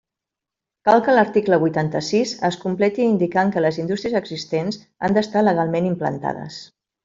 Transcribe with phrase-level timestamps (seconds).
[0.87, 6.61] Cal que l'article vuitanta-sis es completi indicant que les indústries existents han d'estar legalment implantades.